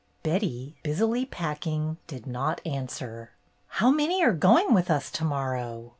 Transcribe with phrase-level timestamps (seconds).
[0.23, 3.29] Betty, busily packing, did not answer.
[3.67, 5.89] "How many are going with us to morrow